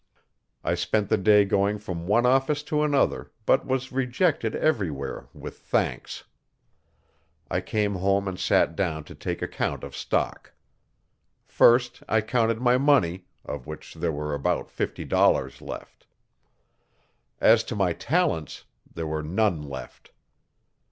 I 0.63 0.73
spent 0.73 1.09
the 1.09 1.17
day 1.19 1.45
going 1.45 1.77
from 1.77 2.07
one 2.07 2.25
office 2.25 2.63
to 2.63 2.81
another, 2.81 3.31
but 3.45 3.67
was 3.67 3.91
rejected 3.91 4.55
everywhere 4.55 5.27
with 5.31 5.59
thanks. 5.59 6.23
I 7.51 7.61
came 7.61 7.93
home 7.93 8.27
and 8.27 8.39
sat 8.39 8.75
down 8.75 9.03
to 9.03 9.13
take 9.13 9.43
account 9.43 9.83
of 9.83 9.95
stock. 9.95 10.53
First, 11.45 12.01
I 12.09 12.21
counted 12.21 12.59
my 12.59 12.79
money, 12.79 13.25
of 13.45 13.67
which 13.67 13.93
there 13.93 14.11
were 14.11 14.33
about 14.33 14.71
fifty 14.71 15.05
dollars 15.05 15.61
left. 15.61 16.07
As 17.39 17.63
to 17.65 17.75
my 17.75 17.93
talents, 17.93 18.63
there 18.91 19.05
were 19.05 19.21
none 19.21 19.61
left. 19.61 20.09